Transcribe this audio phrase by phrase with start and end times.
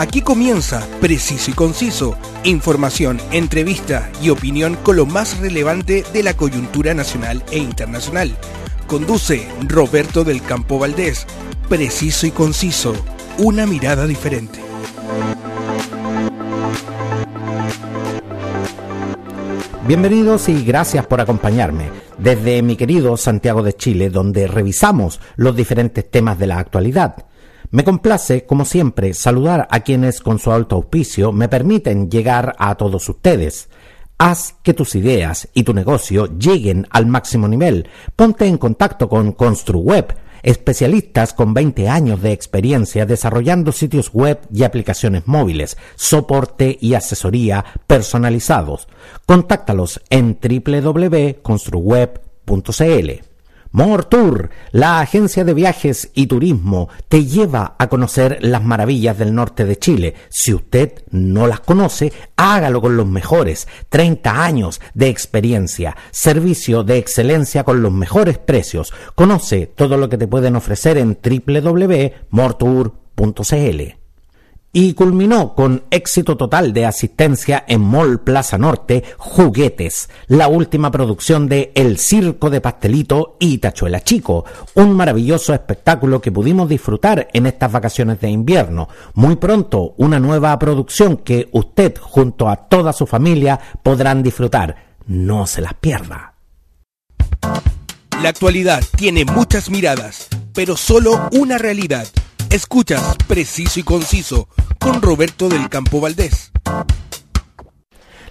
[0.00, 6.32] Aquí comienza Preciso y Conciso, información, entrevista y opinión con lo más relevante de la
[6.32, 8.34] coyuntura nacional e internacional.
[8.86, 11.26] Conduce Roberto del Campo Valdés.
[11.68, 12.94] Preciso y Conciso,
[13.36, 14.58] una mirada diferente.
[19.86, 26.10] Bienvenidos y gracias por acompañarme desde mi querido Santiago de Chile, donde revisamos los diferentes
[26.10, 27.26] temas de la actualidad.
[27.72, 32.74] Me complace, como siempre, saludar a quienes con su alto auspicio me permiten llegar a
[32.74, 33.68] todos ustedes.
[34.18, 37.88] Haz que tus ideas y tu negocio lleguen al máximo nivel.
[38.16, 44.64] Ponte en contacto con ConstruWeb, especialistas con 20 años de experiencia desarrollando sitios web y
[44.64, 48.88] aplicaciones móviles, soporte y asesoría personalizados.
[49.26, 53.29] Contáctalos en www.construweb.cl.
[53.72, 59.32] More Tour, la agencia de viajes y turismo, te lleva a conocer las maravillas del
[59.34, 60.14] norte de Chile.
[60.28, 63.68] Si usted no las conoce, hágalo con los mejores.
[63.88, 68.92] 30 años de experiencia, servicio de excelencia con los mejores precios.
[69.14, 73.99] Conoce todo lo que te pueden ofrecer en www.mortour.cl
[74.72, 81.48] y culminó con éxito total de asistencia en Mall Plaza Norte Juguetes, la última producción
[81.48, 87.46] de El Circo de Pastelito y Tachuela Chico, un maravilloso espectáculo que pudimos disfrutar en
[87.46, 88.88] estas vacaciones de invierno.
[89.14, 94.90] Muy pronto, una nueva producción que usted junto a toda su familia podrán disfrutar.
[95.06, 96.34] No se las pierda.
[98.22, 102.06] La actualidad tiene muchas miradas, pero solo una realidad
[102.50, 104.48] Escuchas Preciso y Conciso
[104.80, 106.50] con Roberto del Campo Valdés.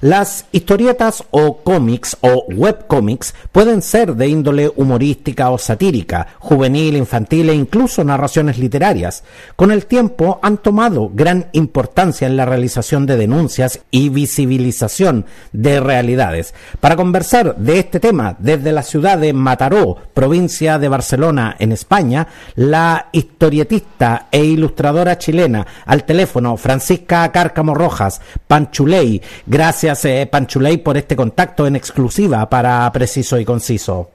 [0.02, 7.50] Las historietas o cómics o webcómics pueden ser de índole humorística o satírica, juvenil, infantil
[7.50, 9.26] e incluso narraciones literarias.
[9.58, 15.82] Con el tiempo han tomado gran importancia en la realización de denuncias y visibilización de
[15.82, 16.54] realidades.
[16.80, 22.26] Para conversar de este tema desde la ciudad de Mataró, provincia de Barcelona, en España,
[22.56, 29.22] la historietista e ilustradora chilena al teléfono Francisca Cárcamo Rojas, Panchuley.
[29.46, 34.12] Gracias gracias, Panchuley, por este contacto en exclusiva para Preciso y Conciso.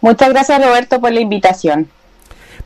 [0.00, 1.88] Muchas gracias, Roberto, por la invitación.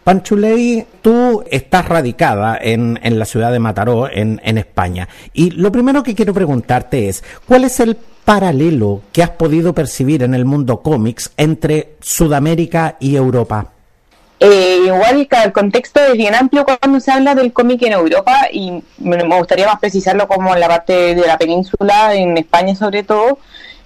[0.03, 5.06] Panchuley, tú estás radicada en, en la ciudad de Mataró, en, en España.
[5.34, 10.22] Y lo primero que quiero preguntarte es, ¿cuál es el paralelo que has podido percibir
[10.22, 13.72] en el mundo cómics entre Sudamérica y Europa?
[14.38, 18.82] Eh, igual el contexto es bien amplio cuando se habla del cómic en Europa y
[18.98, 23.38] me gustaría más precisarlo como en la parte de la península, en España sobre todo.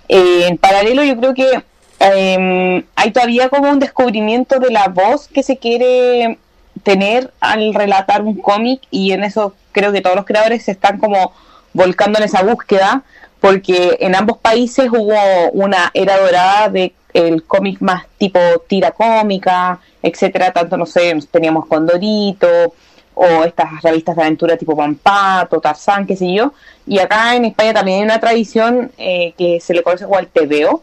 [0.08, 1.62] Eh, en paralelo yo creo que
[2.00, 6.38] em, hay todavía como un descubrimiento de la voz que se quiere
[6.82, 10.98] tener al relatar un cómic y en eso creo que todos los creadores se están
[10.98, 11.32] como
[11.72, 13.04] volcando en esa búsqueda
[13.40, 19.78] porque en ambos países hubo una era dorada de el cómic más tipo tira cómica,
[20.02, 22.74] etcétera, tanto no sé, teníamos Condorito
[23.14, 26.52] o estas revistas de aventura tipo Pampato, Tarzán, qué sé yo,
[26.86, 30.28] y acá en España también hay una tradición eh, que se le conoce como el
[30.28, 30.82] tebeo,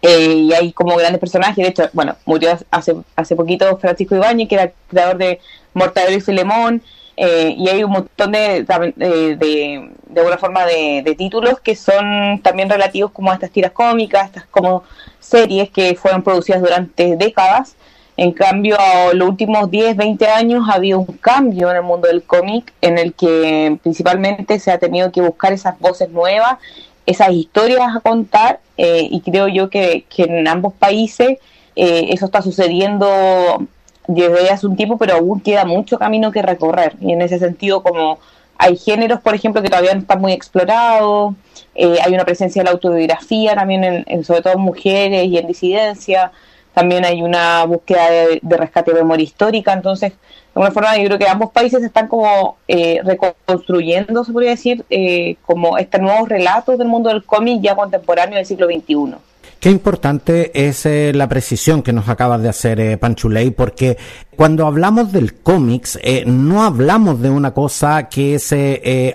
[0.00, 4.48] eh, y hay como grandes personajes, de hecho, bueno, murió hace, hace poquito Francisco Ibáñez,
[4.48, 5.40] que era creador de
[5.74, 6.82] Mortadelo y Filemón,
[7.16, 12.40] eh, y hay un montón de, de, de, de alguna forma de, títulos que son
[12.42, 14.84] también relativos como a estas tiras cómicas, estas como
[15.20, 17.76] series que fueron producidas durante décadas.
[18.16, 18.76] En cambio,
[19.14, 22.98] los últimos 10, 20 años ha habido un cambio en el mundo del cómic en
[22.98, 26.58] el que principalmente se ha tenido que buscar esas voces nuevas,
[27.06, 31.38] esas historias a contar eh, y creo yo que, en ambos países
[31.74, 33.66] eh, eso está sucediendo
[34.06, 36.96] desde hace un tiempo, pero aún queda mucho camino que recorrer.
[37.00, 38.18] Y en ese sentido, como
[38.58, 41.34] hay géneros, por ejemplo, que todavía no están muy explorados,
[41.74, 45.46] eh, hay una presencia de la autobiografía también, en, sobre todo en mujeres y en
[45.46, 46.32] disidencia,
[46.74, 50.18] también hay una búsqueda de, rescate de memoria histórica, entonces, de
[50.54, 55.36] alguna forma, yo creo que ambos países están como eh, reconstruyendo, se podría decir, eh,
[55.44, 59.16] como estos nuevos relatos del mundo del cómic ya contemporáneo del siglo XXI.
[59.62, 63.96] Qué importante es eh, la precisión que nos acabas de hacer, eh, Panchuley, porque
[64.34, 68.52] cuando hablamos del cómics, eh, no hablamos de una cosa que es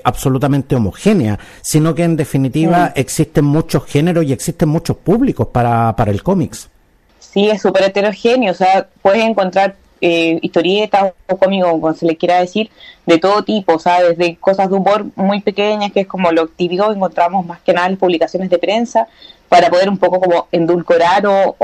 [0.06, 6.12] absolutamente homogénea, sino que en definitiva existen muchos géneros y existen muchos públicos para, para
[6.12, 6.70] el cómics.
[7.20, 12.40] Sí, es súper heterogéneo, o sea, puedes encontrar historietas o cómicos, como se le quiera
[12.40, 12.70] decir,
[13.06, 16.48] de todo tipo, o sea, desde cosas de humor muy pequeñas, que es como lo
[16.48, 19.08] típico que encontramos más que nada en publicaciones de prensa,
[19.50, 21.56] para poder un poco como endulcorar o,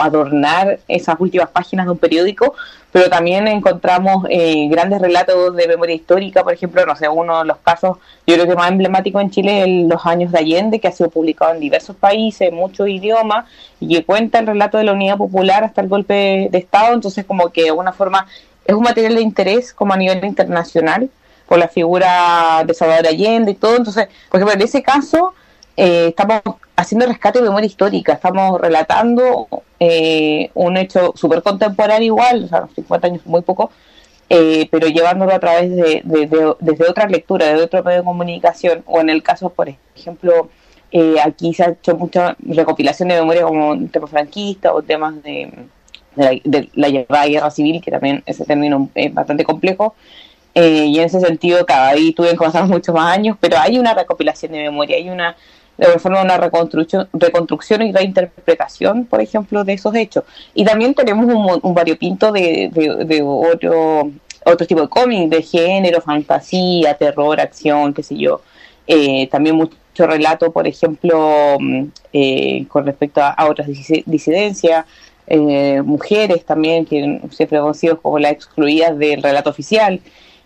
[0.00, 2.54] adornar esas últimas páginas de un periódico,
[2.90, 7.44] pero también encontramos eh, grandes relatos de memoria histórica, por ejemplo, no sé, uno de
[7.46, 10.88] los casos, yo creo que más emblemático en Chile es Los años de Allende, que
[10.88, 13.46] ha sido publicado en diversos países, en muchos idiomas,
[13.80, 17.24] y que cuenta el relato de la Unidad Popular hasta el golpe de Estado, entonces
[17.24, 18.26] como que de alguna forma
[18.64, 21.08] es un material de interés como a nivel internacional
[21.48, 25.34] por la figura de Salvador Allende y todo, entonces, por ejemplo, en ese caso
[25.76, 26.42] eh, estamos
[26.76, 29.48] haciendo rescate de memoria histórica, estamos relatando
[29.78, 33.70] eh, un hecho súper contemporáneo igual, o sea, 50 años muy poco,
[34.28, 39.00] eh, pero llevándolo a través de, desde otra lectura, de otro medio de comunicación, o
[39.00, 40.48] en el caso, por ejemplo,
[41.22, 45.50] aquí se ha hecho mucha recopilación de memoria como temas franquistas o temas de,
[46.16, 46.38] la,
[47.08, 49.94] la, guerra civil, que también ese término es bastante complejo,
[50.54, 53.94] y en ese sentido cada vez tuve que pasar muchos más años, pero hay una
[53.94, 55.36] recopilación de memoria, hay una
[55.78, 60.24] de forma una reconstrucción, reconstrucción y reinterpretación, por ejemplo, de esos hechos.
[60.54, 61.26] Y también tenemos
[61.62, 64.10] un, variopinto de, de, otro,
[64.44, 68.42] otro tipo de cómics, de género, fantasía, terror, acción, qué sé yo.
[68.86, 73.68] Eh, también mucho relato, por ejemplo, mm, eh, con respecto a, otras
[74.06, 74.86] disidencias,
[75.26, 80.00] eh, mujeres también, que siempre hemos sido como las excluidas del relato oficial.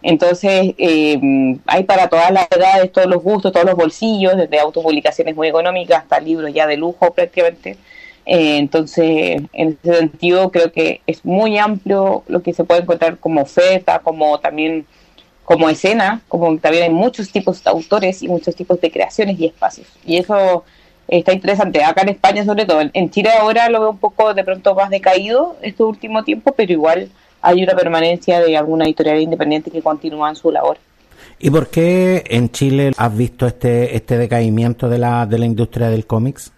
[0.08, 1.18] Entonces, eh,
[1.66, 6.04] hay para todas las edades, todos los gustos, todos los bolsillos, desde autopublicaciones muy económicas
[6.04, 7.76] hasta libros ya de lujo prácticamente.
[8.24, 13.18] Eh, entonces, en ese sentido, creo que es muy amplio lo que se puede encontrar
[13.18, 14.86] como oferta, como también
[15.44, 19.46] como escena, como también hay muchos tipos de autores y muchos tipos de creaciones y
[19.46, 19.88] espacios.
[20.06, 20.62] Y eso
[21.08, 21.82] está interesante.
[21.82, 24.88] Acá en España, sobre todo, en Chile ahora lo veo un poco de pronto más
[24.88, 27.10] decaído este último tiempo, pero igual
[27.46, 30.78] hay una permanencia de alguna editorial independiente que continúa en su labor.
[31.38, 35.88] ¿Y por qué en Chile has visto este, este decaimiento de la, de la industria
[35.88, 36.50] del cómics?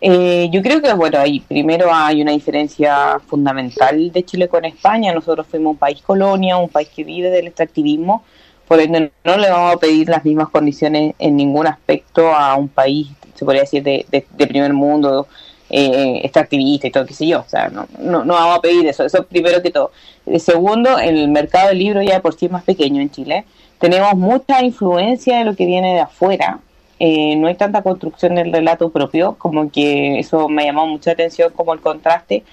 [0.00, 5.12] Eh, yo creo que, bueno, ahí primero hay una diferencia fundamental de Chile con España.
[5.12, 8.22] Nosotros fuimos un país colonia, un país que vive del extractivismo,
[8.68, 12.68] por ende no le vamos a pedir las mismas condiciones en ningún aspecto a un
[12.68, 15.26] país, se podría decir, de, de primer mundo,
[15.70, 17.40] eh, extractivista y todo, qué sé yo.
[17.40, 19.04] O sea, no, no, vamos a pedir eso.
[19.04, 19.92] Eso primero que todo.
[20.38, 23.44] segundo, el mercado del libro ya por sí es más pequeño en Chile.
[23.78, 26.58] Tenemos mucha influencia de lo que viene de afuera.
[26.98, 31.52] Eh, no hay tanta construcción del relato propio, como que eso me llamó mucha atención,
[31.54, 32.44] como el contraste.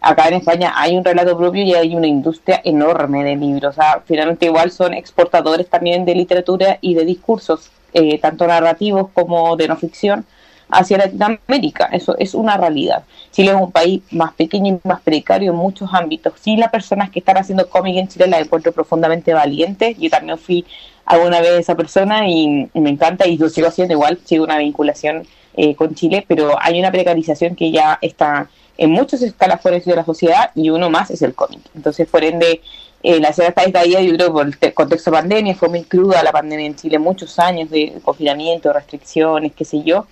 [0.00, 3.78] Acá en España hay un relato propio y hay una industria enorme de libros.
[3.78, 9.10] O sea, finalmente igual son exportadores también de literatura y de discursos, eh, tanto narrativos
[9.12, 10.26] como de no ficción
[10.72, 11.86] hacia Latinoamérica.
[11.92, 13.04] Eso es una realidad.
[13.30, 16.32] Chile es un país más pequeño y más precario en muchos ámbitos.
[16.40, 19.96] Sí, las personas que están haciendo cómic en Chile las encuentro profundamente valientes.
[19.98, 20.64] Yo también fui
[21.04, 25.26] alguna vez esa persona y, me encanta y lo sigo haciendo igual, sigo una vinculación
[25.56, 28.48] eh, con Chile, pero hay una precarización que ya está
[28.78, 31.60] en muchos escalafones de la sociedad y uno más es el cómic.
[31.74, 32.62] Entonces, por ende,
[33.02, 36.22] eh, la ciudad está caída, yo creo, por el contexto de pandemia, fue muy cruda
[36.22, 40.06] la pandemia en Chile, muchos años de confinamiento, restricciones, qué sé yo,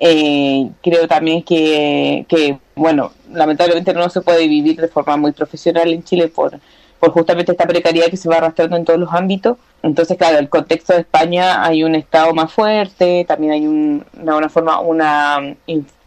[0.00, 5.92] eh, creo también que, que, bueno, lamentablemente no se puede vivir de forma muy profesional
[5.92, 6.58] en Chile por,
[7.00, 9.58] por justamente esta precariedad que se va arrastrando en todos los ámbitos.
[9.82, 14.48] Entonces, claro, el contexto de España hay un Estado más fuerte, también hay un, una,
[14.48, 15.56] forma, una,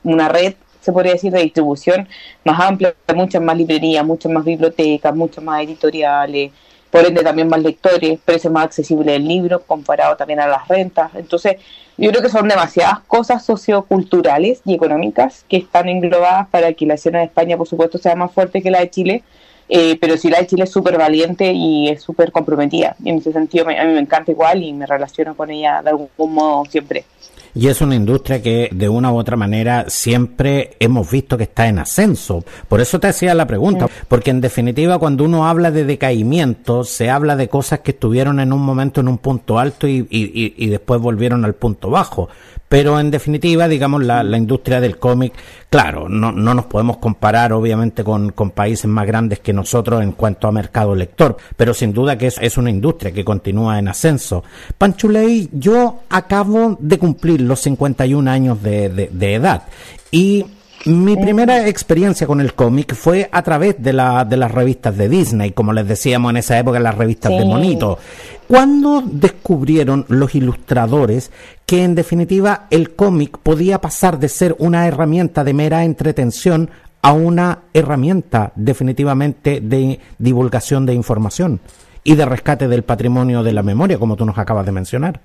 [0.03, 2.07] una red, se podría decir, de distribución
[2.43, 6.51] más amplia, muchas más librerías, muchas más bibliotecas, muchas más editoriales,
[6.89, 11.11] por ende también más lectores, precios más accesibles del libro comparado también a las rentas.
[11.15, 11.55] Entonces,
[12.01, 16.95] yo creo que son demasiadas cosas socioculturales y económicas que están englobadas para que la
[16.95, 19.23] escena de España, por supuesto, sea más fuerte que la de Chile,
[19.69, 22.95] eh, pero sí la de Chile es súper valiente y es súper comprometida.
[23.03, 25.91] Y en ese sentido, a mí me encanta igual y me relaciono con ella de
[25.91, 27.05] algún modo siempre
[27.53, 31.67] y es una industria que de una u otra manera siempre hemos visto que está
[31.67, 32.43] en ascenso.
[32.67, 37.09] Por eso te hacía la pregunta, porque en definitiva cuando uno habla de decaimiento se
[37.09, 40.67] habla de cosas que estuvieron en un momento en un punto alto y, y, y
[40.69, 42.29] después volvieron al punto bajo.
[42.71, 45.33] Pero en definitiva, digamos, la, la industria del cómic,
[45.69, 50.13] claro, no, no nos podemos comparar obviamente con, con, países más grandes que nosotros en
[50.13, 53.89] cuanto a mercado lector, pero sin duda que es, es una industria que continúa en
[53.89, 54.45] ascenso.
[54.77, 59.63] Panchuley, yo acabo de cumplir los 51 años de, de, de edad
[60.09, 60.45] y
[60.85, 65.09] mi primera experiencia con el cómic fue a través de, la, de las revistas de
[65.09, 67.99] Disney, como les decíamos en esa época, las revistas de Monito.
[68.47, 71.31] ¿Cuándo descubrieron los ilustradores
[71.65, 76.69] que en definitiva el cómic podía pasar de ser una herramienta de mera entretención
[77.01, 81.61] a una herramienta definitivamente de divulgación de información
[82.03, 85.21] y de rescate del patrimonio de la memoria, como tú nos acabas de mencionar?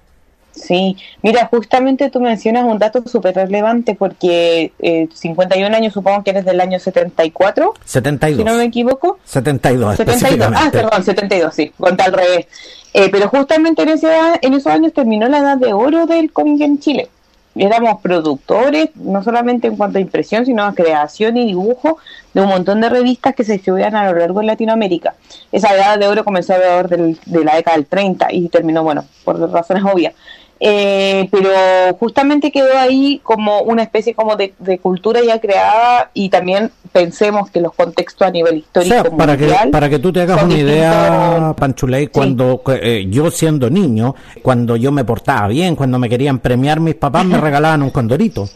[0.56, 6.30] Sí, mira, justamente tú mencionas un dato súper relevante porque eh, 51 años supongo que
[6.30, 7.75] eres del año 74.
[7.84, 8.38] 72.
[8.38, 9.18] Si no me equivoco.
[9.25, 10.52] 72, 72.
[10.54, 12.46] Ah, perdón, 72, sí, conté al revés.
[12.94, 14.08] Eh, pero justamente en, ese,
[14.40, 17.10] en esos años terminó la edad de oro del cómic en Chile
[17.58, 21.98] éramos productores, no solamente en cuanto a impresión, sino a creación y dibujo
[22.34, 25.14] de un montón de revistas que se distribuían a lo largo de Latinoamérica.
[25.50, 29.04] Esa edad de oro comenzó alrededor del, de la década del 30 y terminó, bueno,
[29.25, 30.14] por razones obvias,
[30.58, 31.50] eh, pero
[31.98, 37.60] justamente quedó ahí como una especie como de, cultura ya creada y también pensemos que
[37.60, 42.06] los contextos a nivel histórico para que para que tú te hagas una idea Panchuley
[42.06, 46.94] cuando eh, yo siendo niño cuando yo me portaba bien cuando me querían premiar mis
[46.94, 48.48] papás me regalaban un condorito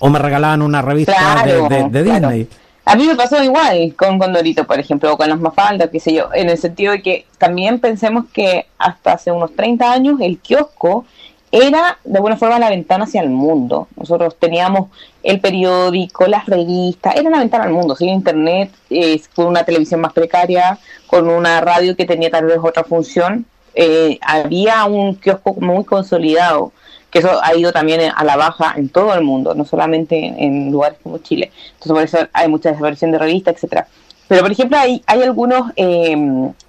[0.00, 2.48] o me regalaban una revista de, Disney.
[2.84, 6.12] A mí me pasó igual con Condorito, por ejemplo, o con las Mafaldas, qué sé
[6.12, 10.38] yo, en el sentido de que también pensemos que hasta hace unos 30 años el
[10.38, 11.06] kiosco
[11.54, 13.86] era de alguna forma la ventana hacia el mundo.
[13.94, 14.88] Nosotros teníamos
[15.22, 20.00] el periódico, las revistas, era la ventana al mundo, sin internet, eh, con una televisión
[20.00, 23.46] más precaria, con una radio que tenía tal vez otra función.
[23.76, 26.72] Eh, había un kiosco muy consolidado,
[27.08, 30.72] que eso ha ido también a la baja en todo el mundo, no solamente en,
[30.72, 31.52] lugares como Chile.
[31.74, 33.86] Entonces por eso hay mucha desaparición de revistas, etcétera.
[34.26, 36.16] Pero por ejemplo hay, hay algunas eh,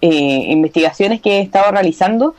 [0.01, 2.35] investigaciones que he estado realizando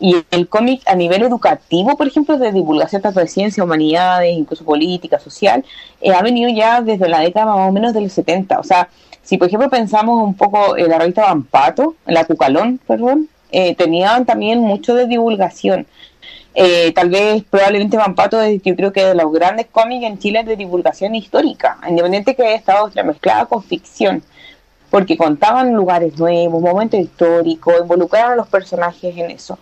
[0.00, 4.64] y el cómic a nivel educativo, por ejemplo, de divulgación tanto de ciencia, humanidades, incluso
[4.64, 5.62] política, social,
[6.00, 8.58] eh, ha venido ya desde la década más o menos de los 70.
[8.58, 8.88] O sea,
[9.22, 14.24] si por ejemplo pensamos un poco en la revista Bampato, la Cucalón, perdón, eh, tenían
[14.24, 15.86] también mucho de divulgación.
[16.54, 20.44] Eh, tal vez, probablemente Bampato es, yo creo que de los grandes cómics en Chile
[20.44, 24.22] de divulgación histórica, independiente que haya estado mezclada con ficción
[24.90, 29.58] porque contaban lugares nuevos, momentos históricos, involucraron a los personajes en eso.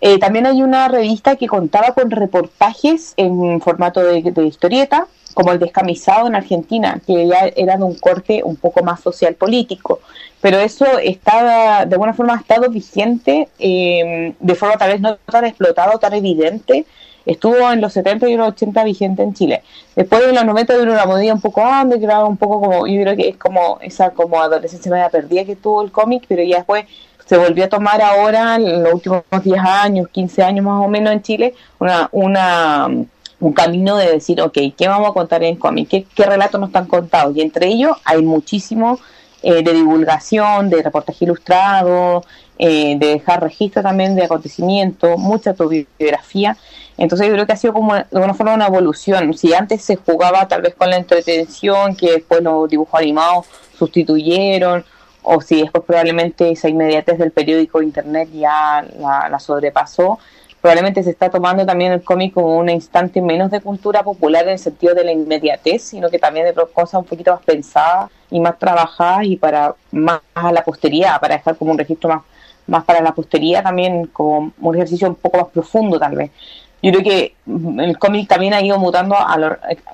[0.00, 5.58] Eh, también hay una revista que contaba con reportajes en formato de, historieta, como el
[5.58, 10.00] descamisado en Argentina, que ya era de un corte un poco más social político.
[10.40, 15.16] Pero eso estaba, de alguna forma, ha estado vigente eh, de forma tal vez no
[15.16, 16.86] tan explotado, tan evidente.
[17.26, 19.62] Estuvo en los 70 y los 80 vigente en Chile.
[19.94, 23.16] Después de los 90 de una modilla un poco underground, un poco como, yo creo
[23.16, 26.86] que es como esa como adolescencia media perdida que tuvo el cómic, pero ya después
[27.28, 31.12] se volvió a tomar ahora, en los últimos 10 años, 15 años más o menos
[31.12, 32.88] en Chile, una, una,
[33.40, 35.88] un camino de decir, ok, ¿qué vamos a contar en cómic?
[35.88, 37.36] ¿Qué, ¿Qué relatos nos están contados?
[37.36, 38.98] Y entre ellos hay muchísimo
[39.42, 42.24] eh, de divulgación, de reportaje ilustrado,
[42.58, 46.56] eh, de dejar registro también de acontecimientos, mucha autobiografía.
[46.96, 49.34] Entonces yo creo que ha sido como de alguna forma una evolución.
[49.34, 53.46] Si antes se jugaba tal vez con la entretención, que después los dibujos animados
[53.78, 54.84] sustituyeron,
[55.30, 60.18] o si después probablemente esa inmediatez del periódico internet ya la, sobrepasó,
[60.62, 64.52] probablemente se está tomando también el cómic como un instante menos de cultura popular en
[64.52, 68.40] el sentido de la inmediatez, sino que también de cosas un poquito más pensadas y
[68.40, 72.22] más trabajadas y para más a la posteridad, para dejar como un registro más,
[72.66, 76.30] más para la posteridad también, como un ejercicio un poco más profundo tal vez.
[76.82, 77.34] Yo creo que
[77.84, 79.14] el cómic también ha ido mutando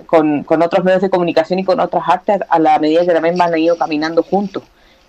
[0.06, 3.36] con, con otros medios de comunicación y con otras artes a la medida que también
[3.36, 4.62] van a ido caminando juntos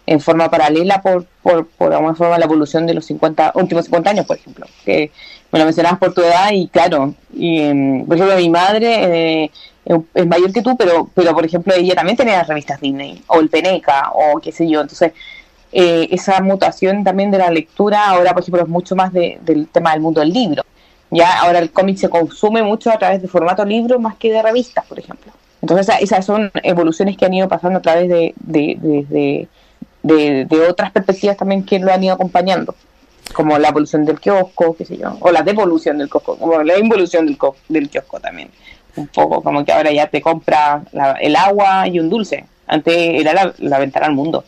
[0.07, 4.09] en forma paralela por, por, por alguna forma la evolución de los 50, últimos 50
[4.09, 5.11] años, por ejemplo, que
[5.51, 9.51] me lo mencionabas por tu edad y claro, y, em, por ejemplo mi madre eh,
[10.13, 13.39] es mayor que tú, pero, pero por ejemplo ella también tenía las revistas Disney o
[13.39, 15.13] el Peneca o qué sé yo, entonces
[15.71, 19.91] eh, esa mutación también de la lectura ahora por ejemplo es mucho más del tema
[19.91, 20.63] del mundo del libro.
[21.11, 24.41] Ya ahora el cómic se consume mucho a través de formato libro más que de
[24.41, 25.31] revistas, por ejemplo.
[25.61, 28.77] Entonces esas son evoluciones que han ido pasando a través de, de
[29.09, 29.47] de,
[30.69, 32.75] otras perspectivas también que lo han ido acompañando,
[33.33, 36.77] como la evolución del kiosco, qué sé yo, o la devolución del kiosco, como la
[36.77, 37.37] involución del,
[37.69, 38.49] del kiosco también.
[38.95, 40.83] Un poco como que ahora ya te compra
[41.19, 42.45] el agua y un dulce.
[42.67, 44.45] Antes era la, la ventana al mundo.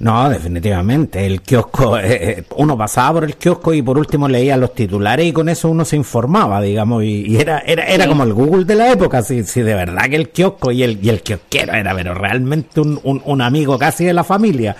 [0.00, 1.26] No, definitivamente.
[1.26, 5.26] El kiosco, eh, eh, uno pasaba por el kiosco y por último leía los titulares
[5.26, 8.74] y con eso uno se informaba, digamos, y, era, era, era como el Google de
[8.74, 11.94] la época, si, si de verdad que el kiosco y el, y el kiosquero era,
[11.94, 14.74] pero realmente un, un, un amigo casi de la familia.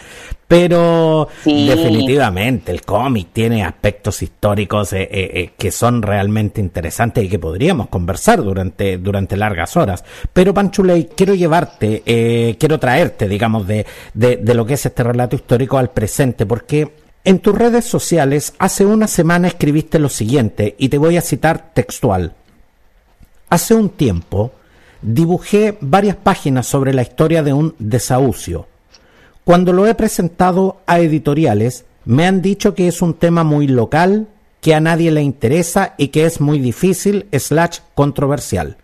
[0.50, 7.28] Pero definitivamente el cómic tiene aspectos históricos eh, eh, eh, que son realmente interesantes y
[7.28, 10.02] que podríamos conversar durante, durante largas horas.
[10.33, 15.37] Pero Panchuley, quiero llevarte, quiero traerte, digamos, de, de, de lo que es este relato
[15.37, 20.88] histórico al presente, porque en tus redes sociales hace una semana escribiste lo siguiente, y
[20.88, 22.35] te voy a citar textual.
[23.50, 24.50] Hace un tiempo
[25.00, 28.66] dibujé varias páginas sobre la historia de un desahucio
[29.50, 34.28] cuando lo he presentado a editoriales, me han dicho que es un tema muy local
[34.61, 38.76] que a nadie le interesa y que es muy difícil slash controversial.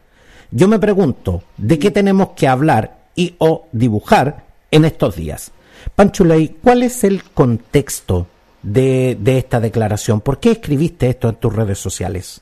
[0.50, 4.42] Yo me pregunto, ¿de qué tenemos que hablar y o dibujar
[4.72, 5.52] en estos días?
[5.94, 8.26] Panchuley, ¿cuál es el contexto
[8.60, 10.20] de, de esta declaración?
[10.20, 12.40] ¿Por qué escribiste esto en tus redes sociales?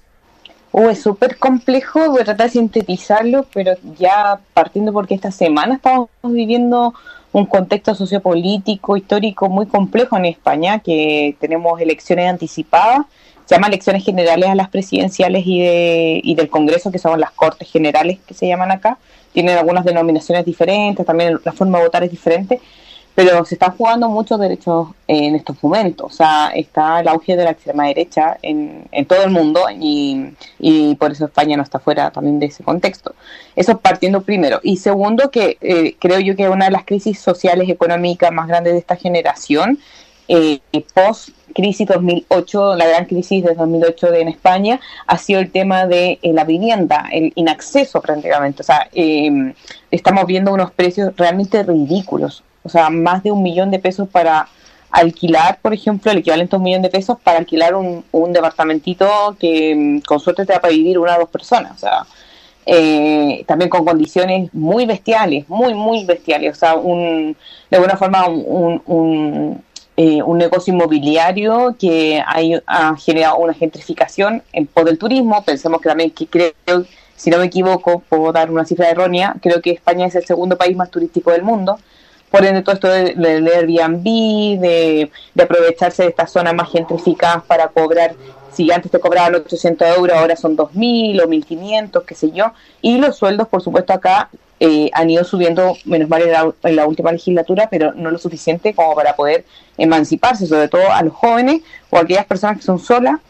[0.72, 5.74] Oh, es súper complejo, voy a tratar de sintetizarlo, pero ya partiendo porque esta semana
[5.74, 6.94] estamos viviendo
[7.34, 13.06] un contexto sociopolítico, histórico muy complejo en España, que tenemos elecciones anticipadas,
[13.44, 17.32] se llama elecciones generales a las presidenciales y, de, y del Congreso, que son las
[17.32, 18.98] Cortes Generales que se llaman acá,
[19.32, 22.60] tienen algunas denominaciones diferentes, también la forma de votar es diferente,
[23.14, 26.12] pero se están jugando muchos derechos en estos momentos.
[26.12, 30.94] O sea, está el auge de la extrema derecha en, todo el mundo y, y,
[30.96, 33.14] por eso España no está fuera también de ese contexto.
[33.54, 34.60] Eso partiendo primero.
[34.62, 38.48] Y segundo, que eh, creo yo que una de las crisis sociales y económicas más
[38.48, 39.78] grandes de esta generación,
[40.26, 40.60] eh,
[40.94, 46.18] post crisis 2008, la gran crisis de 2008 en España, ha sido el tema de
[46.20, 48.62] eh, la vivienda, el inacceso prácticamente.
[48.62, 49.54] O sea, eh,
[49.90, 54.48] estamos viendo unos precios realmente ridículos o sea, más de un millón de pesos para
[54.90, 59.36] alquilar, por ejemplo, el equivalente a un millón de pesos para alquilar un, un departamentito
[59.38, 62.06] que mm, con suerte te va para vivir una o dos personas, o sea,
[62.66, 67.36] eh, también con condiciones muy bestiales, muy, muy bestiales, o sea, un,
[67.70, 69.62] de alguna forma un, un,
[69.96, 75.80] eh, un negocio inmobiliario que hay, ha generado una gentrificación en pos del turismo, pensemos
[75.80, 76.52] que también, que creo,
[77.16, 80.56] si no me equivoco, puedo dar una cifra errónea, creo que España es el segundo
[80.56, 81.78] país más turístico del mundo,
[82.34, 84.02] por ende, todo esto del Airbnb,
[84.60, 88.16] de, de, aprovecharse de estas zonas más gentrificadas para cobrar,
[88.52, 92.52] si antes te cobraban 800 euros, ahora son 2.000 o 1.500, qué sé yo.
[92.82, 96.74] Y los sueldos, por supuesto, acá eh, han ido subiendo, menos mal en la, en
[96.74, 99.44] la, última legislatura, pero no lo suficiente como para poder
[99.78, 103.20] emanciparse, sobre todo a los jóvenes o a aquellas personas que son solas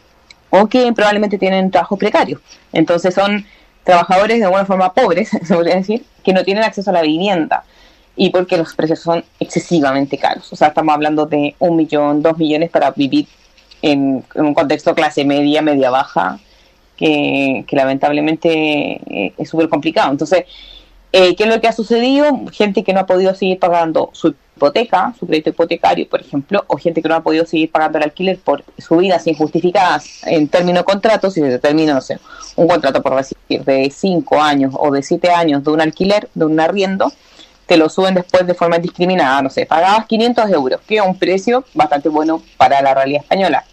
[0.49, 2.41] o que probablemente tienen trabajo precario.
[2.73, 3.45] Entonces son
[3.83, 7.65] trabajadores de alguna forma pobres, se podría decir, que no tienen acceso a la vivienda
[8.15, 10.51] y porque los precios son excesivamente caros.
[10.51, 13.27] O sea, estamos hablando de un millón, dos millones para vivir
[13.81, 16.39] en, en un contexto clase media, media baja,
[16.97, 20.11] que, que lamentablemente eh, es súper complicado.
[20.11, 20.45] Entonces,
[21.11, 22.27] eh, ¿qué es lo que ha sucedido?
[22.51, 26.77] Gente que no ha podido seguir pagando su hipoteca, su crédito hipotecario, por ejemplo, o
[26.77, 30.85] gente que no ha podido seguir pagando el alquiler por subidas injustificadas en términos de
[30.85, 32.19] contratos, si se determina, no sé,
[32.55, 36.45] un contrato por decir de cinco años o de siete años de un alquiler, de
[36.45, 37.11] un arriendo,
[37.65, 41.17] te lo suben después de forma indiscriminada, no sé, pagabas 500 euros, que es un
[41.17, 43.63] precio bastante bueno para la realidad española,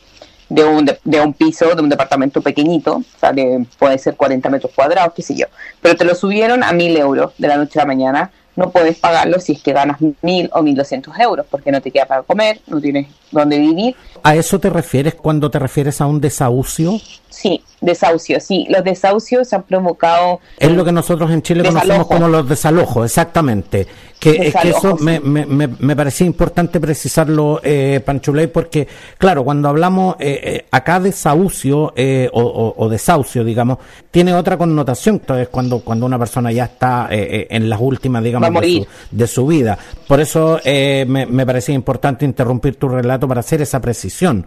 [0.48, 4.48] de un, de, un piso, de un departamento pequeñito, o sea, de, puede ser 40
[4.50, 5.46] metros cuadrados, qué sé yo,
[5.80, 8.98] pero te lo subieron a 1000 euros de la noche a la mañana, no puedes
[8.98, 12.60] pagarlo si es que ganas 1000 o 1200 euros, porque no te queda para comer,
[12.66, 13.96] no tienes dónde vivir.
[14.22, 17.00] ¿A eso te refieres cuando te refieres a un desahucio?
[17.30, 18.66] Sí, desahucio, sí.
[18.68, 20.40] Los desahucios han provocado...
[20.58, 23.86] Es lo que nosotros en Chile conocemos como los desalojos, exactamente.
[24.22, 28.86] Que, es que eso me, me, me, parecía importante precisarlo, eh, Panchuley, porque,
[29.18, 33.78] claro, cuando hablamos eh, eh, acá desahucio eh, o, o, o, desahucio, digamos,
[34.12, 35.16] tiene otra connotación.
[35.16, 38.86] Entonces, cuando, cuando una persona ya está eh, eh, en las últimas, digamos, de su,
[39.10, 39.76] de su, vida.
[40.06, 44.46] Por eso me, me parecía importante interrumpir tu relato para hacer esa precisión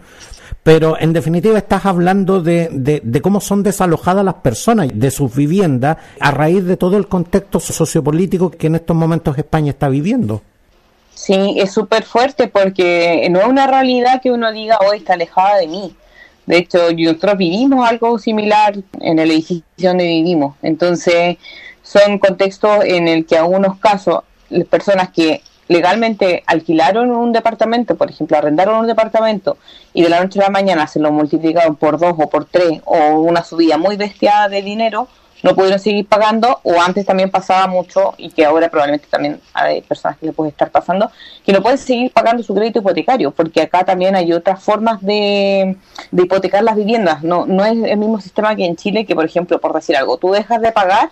[0.65, 5.97] pero en definitiva estás hablando de, de, cómo son desalojadas las personas de sus viviendas
[6.19, 10.41] a raíz de todo el contexto sociopolítico que en estos momentos España está viviendo.
[11.13, 15.57] Sí, es súper fuerte porque no es una realidad que uno diga hoy está alejada
[15.57, 15.95] de mí.
[16.47, 20.55] De hecho, nosotros vivimos algo similar en el edificio donde vivimos.
[20.63, 21.37] Entonces,
[21.83, 27.95] son contextos en el que en algunos casos las personas que legalmente alquilaron un departamento,
[27.95, 29.57] por ejemplo, arrendaron un departamento
[29.93, 32.81] y de la noche a la mañana se lo multiplicaron por dos o por tres
[32.85, 35.07] o una subida muy bestia de dinero,
[35.43, 39.81] no pudieron seguir pagando o antes también pasaba mucho y que ahora probablemente también hay
[39.81, 41.11] personas que le puede estar pasando,
[41.45, 45.77] que no pueden seguir pagando su crédito hipotecario, porque acá también hay otras formas de,
[46.11, 49.25] de hipotecar las viviendas, no, no es el mismo sistema que en Chile, que por
[49.25, 51.11] ejemplo, por decir algo, tú dejas de pagar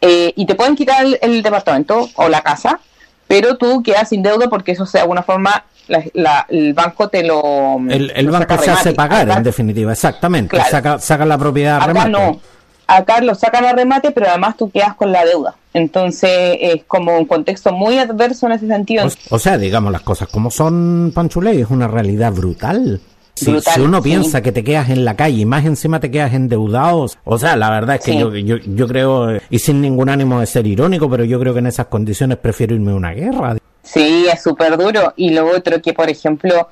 [0.00, 2.80] eh, y te pueden quitar el, el departamento o la casa,
[3.26, 7.24] pero tú quedas sin deuda porque eso de alguna forma la, la, el banco te
[7.24, 10.56] lo el, el lo banco se hace pagar acá, en definitiva exactamente.
[10.56, 10.70] Claro.
[10.70, 12.10] saca, saca la propiedad acá remate.
[12.10, 12.40] no.
[12.86, 15.54] Acá lo sacan a remate pero además tú quedas con la deuda.
[15.74, 19.06] Entonces es como un contexto muy adverso en ese sentido.
[19.06, 23.00] O, o sea digamos las cosas como son Panchuley es una realidad brutal
[23.44, 27.18] si, uno piensa que te quedas en la calle y más encima te quedas endeudados,
[27.24, 28.18] o sea, la verdad es que sí.
[28.18, 31.60] yo, yo, yo creo, y sin ningún ánimo de ser irónico, pero yo creo que
[31.60, 33.56] en esas condiciones prefiero irme a una guerra.
[33.82, 35.12] Sí, es súper duro.
[35.16, 36.68] Y lo otro que, por ejemplo,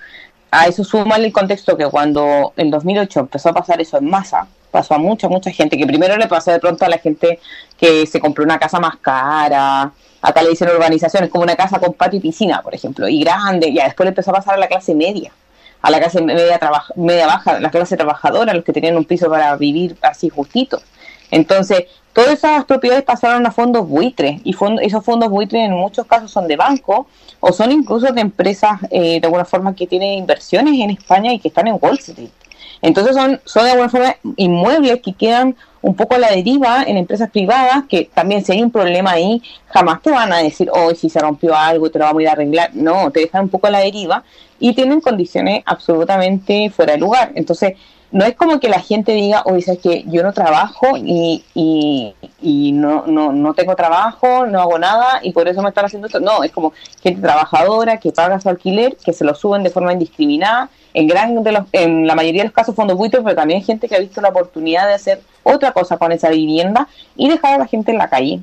[0.51, 4.47] a eso suma el contexto que cuando en 2008 empezó a pasar eso en masa,
[4.71, 7.41] pasó a mucha, mucha gente, que primero le pasó de pronto a la gente
[7.77, 11.95] que se compró una casa más cara, acá le dicen urbanizaciones, como una casa con
[11.95, 14.69] patio y piscina, por ejemplo, y grande, ya después le empezó a pasar a la
[14.69, 15.33] clase media,
[15.83, 16.61] a la clase media,
[16.97, 20.81] media baja, la clase trabajadora, los que tenían un piso para vivir así justito.
[21.31, 26.31] Entonces, todas esas propiedades pasaron a fondos buitres y esos fondos buitres en muchos casos
[26.31, 27.07] son de banco
[27.39, 31.39] o son incluso de empresas eh, de alguna forma que tienen inversiones en España y
[31.39, 32.31] que están en Wall Street.
[32.83, 36.97] Entonces son, son de alguna forma inmuebles que quedan un poco a la deriva en
[36.97, 40.95] empresas privadas, que también si hay un problema ahí, jamás te van a decir, hoy
[40.95, 42.71] si se rompió algo, te lo vamos a ir a arreglar.
[42.75, 44.23] No, te dejan un poco a la deriva
[44.59, 47.33] y tienen condiciones absolutamente fuera de lugar.
[47.35, 47.75] Entonces,
[48.13, 52.15] no es como que la gente diga, oye, sabes que yo no trabajo y, y,
[52.43, 56.09] y no, no, no, tengo trabajo, no hago nada y por eso me están haciendo
[56.09, 56.19] esto.
[56.19, 59.93] No, es como gente trabajadora que paga su alquiler, que se lo suben de forma
[59.93, 60.71] indiscriminada.
[60.93, 63.89] En, gran de los, en la mayoría de los casos fondos buitres, pero también gente
[63.89, 67.59] que ha visto la oportunidad de hacer otra cosa con esa vivienda y dejar a
[67.59, 68.41] la gente en la calle.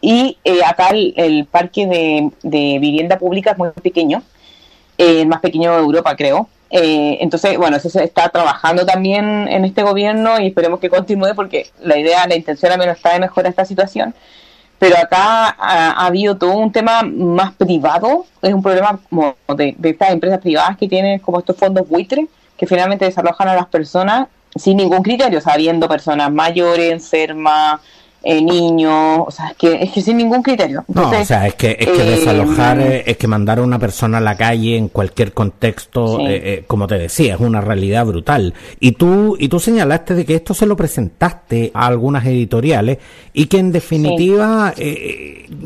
[0.00, 4.22] Y eh, acá el, parque de, de, vivienda pública es muy pequeño,
[4.98, 9.48] eh, el más pequeño de Europa, creo eh, entonces, bueno, eso se está trabajando también
[9.48, 13.12] en este gobierno y esperemos que continúe porque la idea, la intención al menos está
[13.12, 14.14] de mejorar esta situación.
[14.78, 19.90] Pero acá ha, habido todo un tema más privado, es un problema como de, de
[19.90, 22.26] estas empresas privadas que tienen como estos fondos buitres
[22.58, 27.80] que finalmente desalojan a las personas sin ningún criterio, sabiendo personas mayores, enfermas,
[28.28, 30.84] eh, niños, o sea, es que, es que sin ningún criterio.
[30.88, 34.18] no, o sea, es que, es que eh, desalojar, es que mandar a una persona
[34.18, 38.52] a la calle en cualquier contexto, eh, como te decía, es una realidad brutal.
[38.80, 42.98] Y tú, y tú señalaste de que esto se lo presentaste a algunas editoriales
[43.32, 44.74] y que en definitiva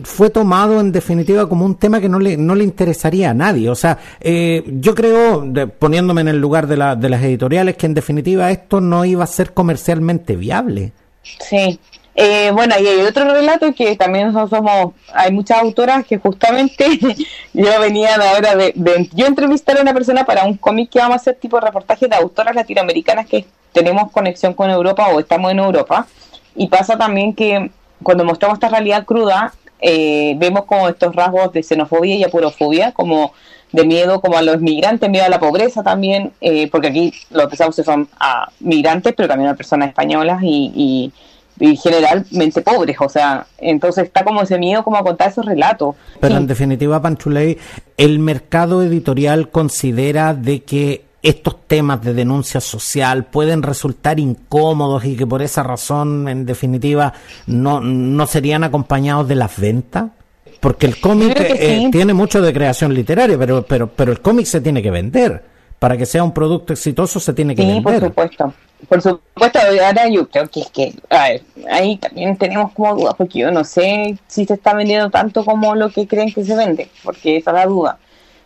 [0.02, 3.70] fue tomado en definitiva como un tema que no le, no le interesaría a nadie.
[3.70, 7.94] O sea, yo creo, poniéndome en el lugar de, la, de las editoriales, que en
[7.94, 10.92] definitiva esto no iba a ser comercialmente viable.
[11.22, 11.78] Sí,
[12.22, 16.86] eh, bueno, y hay otro relato que también somos, hay muchas autoras que justamente
[17.54, 21.14] yo venía ahora de, de, yo entrevistar a una persona para un cómic que vamos
[21.14, 25.50] a hacer tipo de reportaje de autoras latinoamericanas que tenemos conexión con Europa o estamos
[25.50, 26.06] en Europa.
[26.54, 27.70] Y pasa también que
[28.02, 33.32] cuando mostramos esta realidad cruda, eh, vemos como estos rasgos de xenofobia y apurofobia, como
[33.72, 37.50] de miedo como a los migrantes, miedo a la pobreza también, eh, porque aquí los
[37.50, 41.12] desahucios son a migrantes, pero también a personas españolas y y
[41.60, 45.94] generalmente pobres, o sea, entonces está como ese miedo como a contar esos relatos.
[46.20, 47.58] Pero en definitiva, Panchuley,
[47.96, 55.16] el mercado editorial considera de que estos temas de denuncia social pueden resultar incómodos y
[55.16, 57.12] que por esa razón, en definitiva,
[57.46, 60.10] no, no serían acompañados de las ventas.
[60.60, 64.60] Porque el cómic eh, tiene mucho de creación literaria, pero, pero, pero el cómic se
[64.60, 65.42] tiene que vender.
[65.78, 67.78] Para que sea un producto exitoso se tiene que vender.
[67.78, 68.54] Sí, por supuesto.
[68.88, 73.14] Por supuesto, ahora yo creo que es que, a ver, ahí también tenemos como dudas,
[73.16, 76.56] porque yo no sé si se está vendiendo tanto como lo que creen que se
[76.56, 77.98] vende, porque esa es la duda.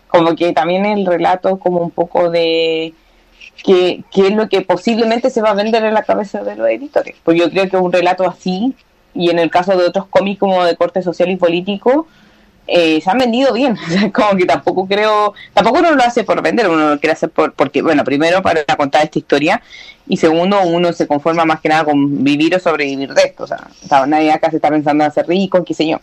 [0.09, 2.94] Como que también el relato como un poco de
[3.64, 6.68] qué, qué es lo que posiblemente se va a vender en la cabeza de los
[6.68, 7.16] editores.
[7.25, 8.75] Pues yo creo que un relato así,
[9.14, 12.07] y en el caso de otros cómics como de corte social y político,
[12.66, 13.77] eh, se han vendido bien.
[14.12, 17.53] como que tampoco creo, tampoco uno lo hace por vender, uno lo quiere hacer por,
[17.53, 19.62] porque, bueno, primero para contar esta historia
[20.07, 23.44] y segundo uno se conforma más que nada con vivir o sobrevivir de esto.
[23.44, 26.00] O sea, nadie acá se está pensando en hacer rico, qué sé yo.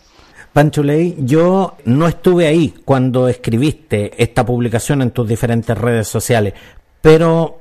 [0.52, 6.52] Panchuley, yo no estuve ahí cuando escribiste esta publicación en tus diferentes redes sociales,
[7.00, 7.60] pero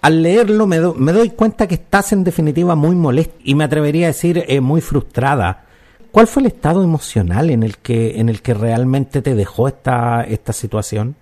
[0.00, 4.06] al leerlo me, me, doy cuenta que estás en definitiva muy molesta y me atrevería
[4.06, 5.66] a decir eh, muy frustrada
[6.12, 10.22] ¿Cuál fue el estado emocional en el que, en el que realmente te dejó esta,
[10.22, 11.16] esta situación?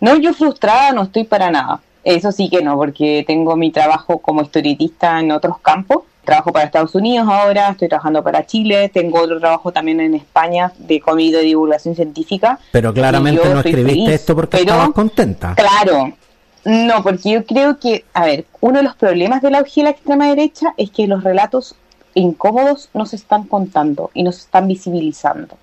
[0.00, 1.80] No, yo frustrada no estoy para nada.
[2.04, 6.04] Eso sí que no, porque tengo mi trabajo como historietista en otros campos.
[6.24, 10.72] Trabajo para Estados Unidos ahora, estoy trabajando para Chile, tengo otro trabajo también en España
[10.78, 12.60] de comida y divulgación científica.
[12.70, 15.56] Pero claramente no escribiste esto porque estabas contenta.
[15.56, 16.12] Claro,
[16.64, 19.84] no, porque yo creo que, a ver, uno de los problemas de la auge de
[19.84, 21.74] la extrema derecha es que los relatos
[22.14, 25.56] incómodos nos están contando y nos están visibilizando.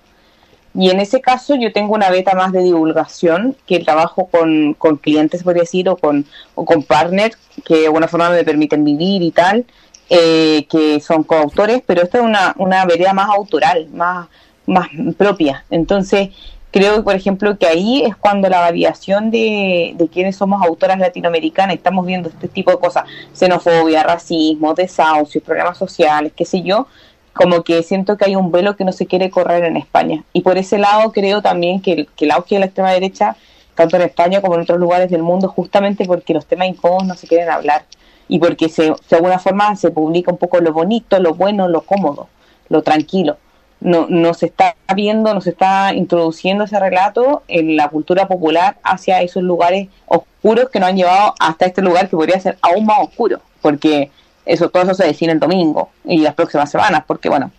[0.74, 4.96] Y en ese caso yo tengo una beta más de divulgación que trabajo con, con
[4.96, 9.22] clientes, podría decir, o con, o con partners que de alguna forma me permiten vivir
[9.22, 9.64] y tal,
[10.10, 14.28] eh, que son coautores, pero esta es una, una vereda más autoral, más,
[14.66, 15.64] más propia.
[15.70, 16.30] Entonces,
[16.70, 21.76] creo, por ejemplo, que ahí es cuando la variación de, de quienes somos autoras latinoamericanas,
[21.76, 26.86] estamos viendo este tipo de cosas, xenofobia, racismo, desahucios, programas sociales, qué sé yo,
[27.32, 30.24] como que siento que hay un velo que no se quiere correr en España.
[30.32, 33.36] Y por ese lado creo también que el, que el auge de la extrema derecha
[33.78, 37.14] tanto en España como en otros lugares del mundo, justamente porque los temas incómodos no
[37.14, 37.84] se quieren hablar
[38.26, 41.82] y porque se, de alguna forma se publica un poco lo bonito, lo bueno, lo
[41.82, 42.28] cómodo,
[42.68, 43.36] lo tranquilo.
[43.80, 48.76] No, no se está viendo, no se está introduciendo ese relato en la cultura popular
[48.82, 52.86] hacia esos lugares oscuros que nos han llevado hasta este lugar que podría ser aún
[52.86, 54.10] más oscuro, porque
[54.44, 57.52] eso todo eso se decide el domingo y las próximas semanas, porque bueno,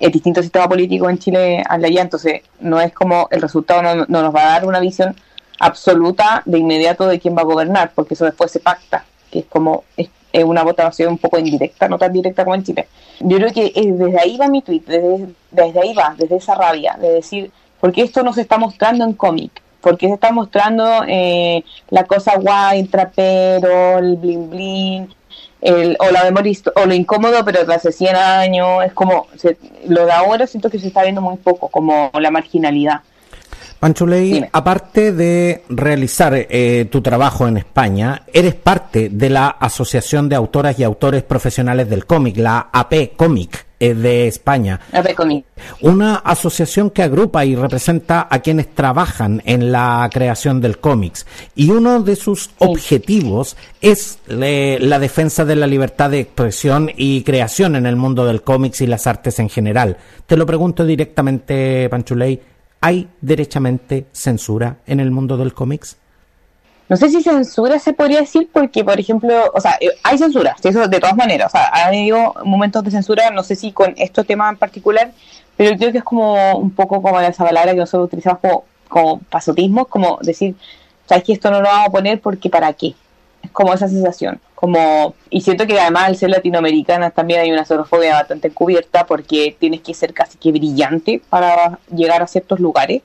[0.00, 3.82] es distinto sistema político en Chile al de allá, entonces no es como el resultado
[3.82, 5.14] no, nos va a dar una visión
[5.58, 9.46] absoluta de inmediato de quién va a gobernar, porque eso después se pacta, que es
[9.46, 10.08] como es,
[10.44, 12.88] una votación un poco indirecta, no tan directa como en Chile.
[13.20, 16.54] Yo creo que eh, desde ahí va mi tweet, desde, desde ahí va, desde esa
[16.54, 19.62] rabia, de decir, ¿por qué esto no se está mostrando en cómic?
[19.80, 25.08] ¿Por qué se está mostrando eh, la cosa guay, el trapero, el bling bling,
[25.60, 29.26] el, o la memoria o lo incómodo pero de hace 100 años es como
[29.88, 33.00] lo de ahora siento que se está viendo muy poco como la marginalidad
[33.78, 40.36] Panchuley, aparte de realizar eh, tu trabajo en España, eres parte de la Asociación de
[40.36, 44.80] Autoras y Autores Profesionales del Cómic, la AP Cómic eh, de España.
[44.90, 45.44] AP Cómic.
[45.82, 51.26] Una asociación que agrupa y representa a quienes trabajan en la creación del cómics.
[51.54, 57.76] Y uno de sus objetivos es la defensa de la libertad de expresión y creación
[57.76, 59.98] en el mundo del cómics y las artes en general.
[60.26, 62.40] Te lo pregunto directamente, Panchuley
[62.80, 65.96] ¿Hay derechamente censura en el mundo del cómics?
[66.88, 70.54] No sé si censura se podría decir porque, por ejemplo, o sea, eh, hay censura,
[70.62, 73.92] eso de todas maneras, o sea, ha habido momentos de censura, no sé si con
[73.96, 75.10] este tema en particular,
[75.56, 78.64] pero yo creo que es como un poco como esa palabra que nosotros utilizamos como,
[78.88, 80.54] como pasotismo, como decir,
[81.06, 82.94] sabes que esto no lo vamos a poner porque para qué,
[83.42, 87.64] es como esa sensación como y siento que además al ser latinoamericana también hay una
[87.64, 93.02] xenofobia bastante encubierta porque tienes que ser casi que brillante para llegar a ciertos lugares.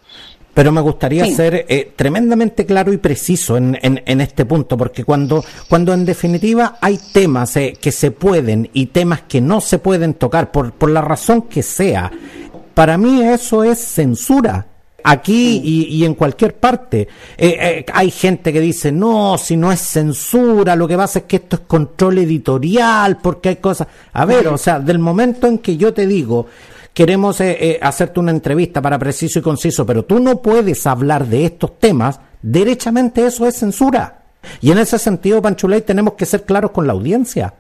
[0.54, 5.46] Pero me gustaría ser eh, tremendamente claro y preciso en, en, este punto, porque cuando,
[5.70, 10.14] cuando en definitiva hay temas eh, que se pueden y temas que no se pueden
[10.14, 12.12] tocar por, por la razón que sea,
[12.74, 14.68] para mí eso es censura
[15.04, 17.08] aquí y, en cualquier parte.
[17.38, 21.26] Eh, eh, hay gente que dice, no, si no es censura, lo que pasa es
[21.26, 23.88] que esto es control editorial, porque hay cosas...
[24.14, 26.48] A ver, o sea, del momento en que yo te digo,
[26.94, 31.46] queremos eh, hacerte una entrevista para preciso y conciso, pero tú no puedes hablar de
[31.46, 34.24] estos temas, derechamente eso es censura.
[34.60, 37.54] Y en ese sentido, Panchuley, tenemos que ser claros con la audiencia.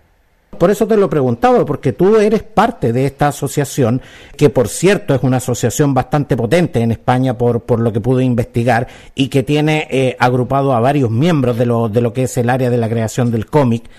[0.58, 4.02] Por eso te lo preguntaba, porque tú eres parte de esta asociación,
[4.38, 8.24] que por cierto es una asociación bastante potente en España por, por lo que pude
[8.24, 12.38] investigar y que tiene eh, agrupado a varios miembros de lo, de lo que es
[12.38, 13.90] el área de la creación del cómic.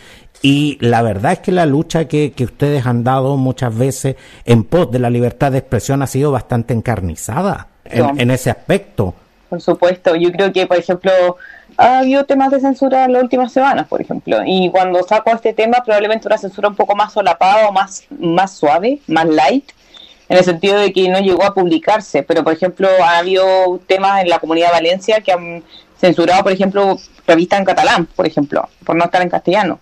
[0.40, 4.64] Y la verdad es que la lucha que, que ustedes han dado muchas veces en
[4.64, 9.14] pos de la libertad de expresión ha sido bastante encarnizada en, en ese aspecto.
[9.52, 11.12] Por supuesto, yo creo que, por ejemplo,
[11.76, 14.38] ha habido temas de censura en las últimas semanas, por ejemplo.
[14.46, 18.56] Y cuando saco este tema, probablemente una censura un poco más solapada o más, más
[18.56, 19.70] suave, más light,
[20.30, 22.22] en el sentido de que no llegó a publicarse.
[22.22, 25.62] Pero, por ejemplo, ha habido temas en la comunidad de Valencia que han
[25.98, 29.80] censurado, por ejemplo, revistas en catalán, por ejemplo, por no estar en castellano.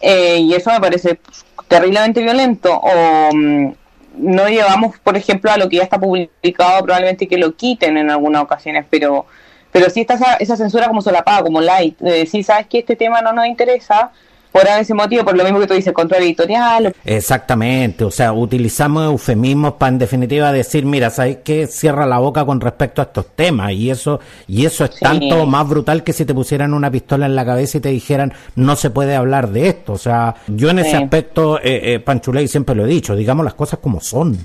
[0.00, 1.20] Eh, y eso me parece
[1.68, 2.80] terriblemente violento.
[2.80, 3.72] O mm,
[4.16, 8.10] no llevamos, por ejemplo, a lo que ya está publicado, probablemente que lo quiten en
[8.10, 9.26] algunas ocasiones, pero
[9.72, 13.22] pero sí está esa, censura como solapada, como light, de decir, sabes que este tema
[13.22, 14.12] no nos interesa,
[14.52, 16.94] por ese motivo, por lo mismo que tú dices, control editorial.
[17.04, 21.66] Exactamente, o sea, utilizamos eufemismos para en definitiva decir, mira, ¿sabes qué?
[21.66, 25.68] Cierra la boca con respecto a estos temas y eso y eso es tanto más
[25.68, 28.90] brutal que si te pusieran una pistola en la cabeza y te dijeran, no se
[28.90, 29.94] puede hablar de esto.
[29.94, 33.54] O sea, yo en ese aspecto, eh, eh, Panchuley siempre lo he dicho, digamos las
[33.54, 34.38] cosas como son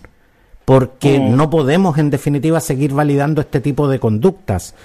[0.67, 4.75] porque no podemos en definitiva seguir validando este tipo de conductas.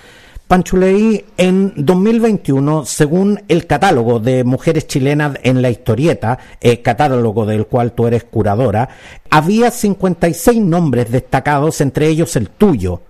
[0.46, 7.66] Panchuley, en 2021, según el catálogo de mujeres chilenas en la historieta, el catálogo del
[7.66, 8.88] cual tú eres curadora,
[9.30, 13.00] había 56 nombres destacados, entre ellos el tuyo.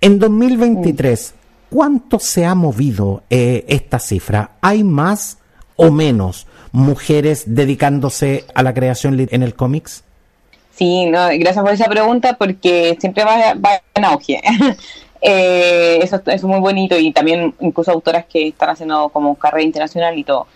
[0.00, 1.34] En 2023,
[1.68, 4.52] ¿cuánto se ha movido eh, esta cifra?
[4.60, 5.38] ¿Hay más
[5.76, 10.04] o menos mujeres dedicándose a la creación en el cómics?
[10.76, 14.40] Sí, gracias por esa pregunta porque siempre va, va en auge.
[15.26, 20.18] Eh, eso, es muy bonito y también incluso autoras que están haciendo como carrera internacional
[20.18, 20.46] y todo.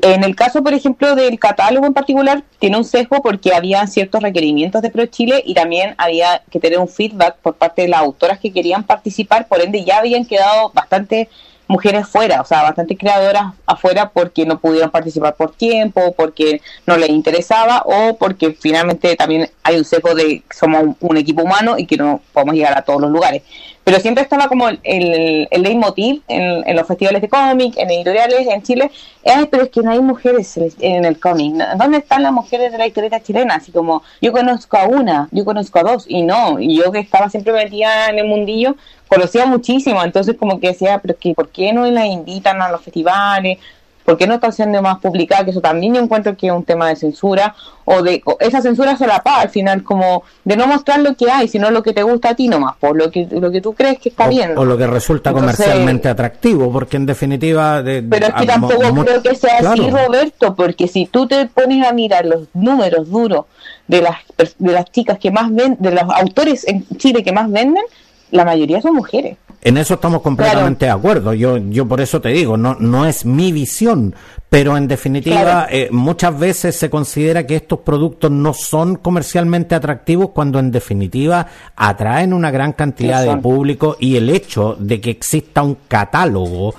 [0.00, 4.22] En el caso, por ejemplo, del catálogo en particular, tiene un sesgo porque había ciertos
[4.22, 8.00] requerimientos de Pro Chile y también había que tener un feedback por parte de las
[8.00, 11.28] autoras que querían participar, por ende ya habían quedado bastante
[11.72, 16.96] mujeres fuera, o sea, bastantes creadoras afuera porque no pudieron participar por tiempo, porque no
[16.96, 21.86] les interesaba o porque finalmente también hay un sesgo de somos un, equipo humano y
[21.86, 23.42] que no podemos llegar a todos los lugares.
[23.84, 28.46] Pero siempre estaba como el, el leitmotiv en, en, los festivales de cómic, en editoriales
[28.46, 28.90] en Chile,
[29.22, 32.78] es, pero es que no hay mujeres en el cómic, ¿dónde están las mujeres de
[32.78, 33.56] la historieta chilena?
[33.56, 37.00] Así como, yo conozco a una, yo conozco a dos, y no, y yo que
[37.00, 38.76] estaba siempre metida en el mundillo,
[39.08, 42.82] conocía muchísimo, entonces como que decía, pero que, ¿por qué no la invitan a los
[42.82, 43.58] festivales?
[44.04, 45.44] ¿Por qué no está siendo más publicada?
[45.44, 48.96] Que eso también yo encuentro que es un tema de censura o de esa censura
[48.96, 52.30] solapa al final como de no mostrar lo que hay, sino lo que te gusta
[52.30, 54.56] a ti nomás, por lo que lo que tú crees que está bien.
[54.56, 57.82] O lo que resulta comercialmente atractivo, porque en definitiva...
[57.82, 61.86] De, pero es que tampoco creo que sea así, Roberto, porque si tú te pones
[61.86, 63.46] a mirar los números duros
[63.88, 64.16] de las,
[64.58, 67.82] de las chicas que más ven, de los autores en Chile que más venden,
[68.30, 69.36] la mayoría son mujeres.
[69.64, 71.32] En eso estamos completamente de acuerdo.
[71.34, 74.12] Yo, yo por eso te digo, no, no es mi visión,
[74.48, 80.30] pero en definitiva eh, muchas veces se considera que estos productos no son comercialmente atractivos
[80.30, 81.46] cuando en definitiva
[81.76, 86.74] atraen una gran cantidad de público y el hecho de que exista un catálogo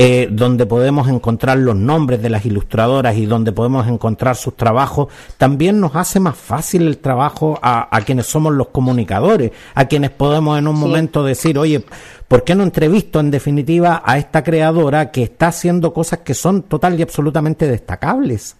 [0.00, 5.08] eh, donde podemos encontrar los nombres de las ilustradoras y donde podemos encontrar sus trabajos,
[5.38, 10.56] también nos hace más fácil el trabajo a, quienes somos los comunicadores, a quienes podemos
[10.56, 11.84] en un momento decir, oye,
[12.28, 16.62] ¿por qué no entrevisto en definitiva a esta creadora que está haciendo cosas que son
[16.62, 18.54] total y absolutamente destacables?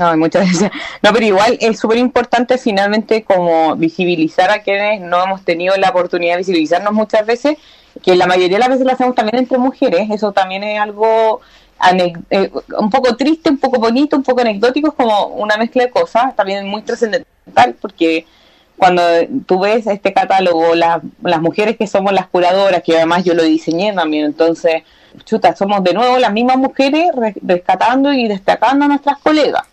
[0.00, 0.72] No, muchas gracias.
[1.02, 5.90] No, pero igual es súper importante finalmente como visibilizar a quienes no hemos tenido la
[5.90, 7.58] oportunidad de visibilizarnos muchas veces
[8.02, 11.40] que la mayoría de las veces lo hacemos también entre mujeres, eso también es algo
[12.30, 15.90] eh, un poco triste, un poco bonito, un poco anecdótico, es como una mezcla de
[15.90, 18.26] cosas, también muy trascendental, porque
[18.76, 19.02] cuando
[19.46, 23.92] tú ves este catálogo, las mujeres que somos las curadoras, que además yo lo diseñé
[23.92, 24.82] también, entonces,
[25.24, 27.10] chuta, somos de nuevo las mismas mujeres
[27.42, 29.64] rescatando y destacando a nuestras colegas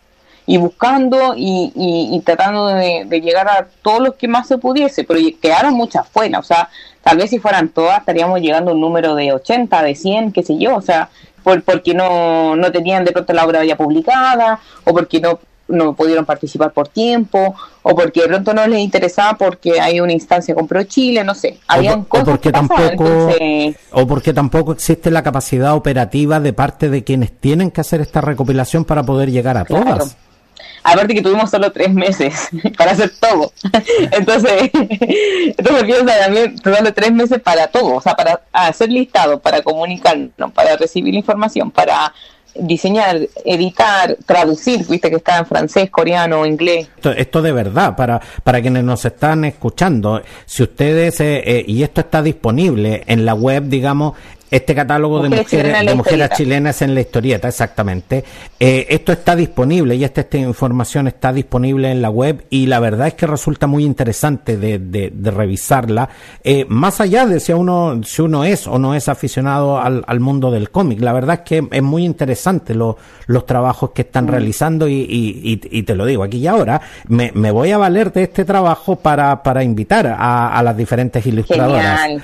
[0.49, 5.73] y buscando y, tratando de, llegar a todos los que más se pudiese, pero quedaron
[5.73, 6.69] muchas fuera, o sea,
[7.03, 10.43] tal vez si fueran todas estaríamos llegando a un número de 80, de 100, qué
[10.43, 11.09] sé yo, o sea,
[11.43, 15.93] por, porque no, no tenían de pronto la obra ya publicada, o porque no, no
[15.93, 20.55] pudieron participar por tiempo, o porque de pronto no les interesaba porque hay una instancia
[20.55, 23.33] con Pro Chile, no sé, habían o, porque tampoco
[23.91, 28.21] o porque tampoco existe la capacidad operativa de parte de quienes tienen que hacer esta
[28.21, 30.15] recopilación para poder llegar a todas.
[30.83, 33.51] Aparte que tuvimos solo tres meses para hacer todo.
[34.11, 39.61] Entonces, entonces piensa también solo tres meses para todo, o sea, para hacer listado, para
[39.61, 42.13] comunicarnos, para recibir información, para
[42.59, 46.87] diseñar, editar, traducir, viste que está en francés, coreano, inglés.
[47.15, 52.01] Esto, de verdad, para, para quienes nos están escuchando, si ustedes, eh, eh, y esto
[52.01, 54.13] está disponible en la web, digamos,
[54.49, 58.23] este catálogo de mujeres, de mujeres chilenas en la historieta, exactamente.
[58.59, 62.79] Eh, esto está disponible y esta, esta, información está disponible en la web y la
[62.79, 66.09] verdad es que resulta muy interesante de, de, revisarla,
[66.43, 70.19] eh, más allá de si uno, si uno es o no es aficionado al, al
[70.19, 71.01] mundo del cómic.
[71.01, 74.29] La verdad es que es muy interesante lo, los trabajos que están mm.
[74.29, 78.11] realizando y, y, y, te lo digo aquí y ahora, me, me, voy a valer
[78.13, 82.01] de este trabajo para, para invitar a, a las diferentes ilustradoras.
[82.01, 82.23] Genial.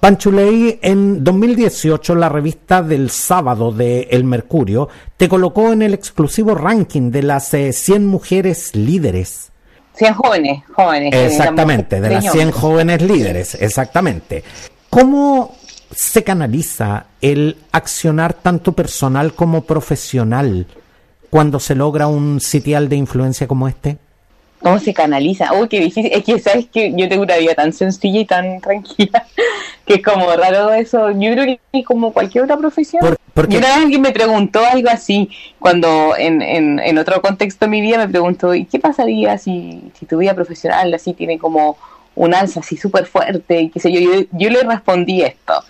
[0.00, 6.54] Panchuley, en 2018 la revista del sábado de El Mercurio te colocó en el exclusivo
[6.54, 9.50] ranking de las 100 eh, mujeres líderes.
[9.94, 11.14] 100 jóvenes, jóvenes.
[11.14, 14.44] Exactamente, de las 100 jóvenes líderes, exactamente.
[14.90, 15.56] ¿Cómo
[15.90, 20.66] se canaliza el accionar tanto personal como profesional
[21.30, 23.96] cuando se logra un sitial de influencia como este?
[24.66, 25.52] ¿Cómo se canaliza?
[25.52, 26.10] Uy, qué difícil.
[26.12, 29.24] Es que, ¿sabes que Yo tengo una vida tan sencilla y tan tranquila
[29.86, 31.12] que es como raro eso.
[31.12, 33.16] Yo creo que es como cualquier otra profesión.
[33.32, 37.70] porque una vez alguien me preguntó algo así, cuando en, en, en, otro contexto de
[37.70, 41.78] mi vida me preguntó, ¿y qué pasaría si, si tu vida profesional así tiene como
[42.16, 43.60] un alza así súper fuerte?
[43.60, 44.00] Y qué sé yo.
[44.00, 44.26] yo.
[44.32, 45.62] Yo le respondí esto.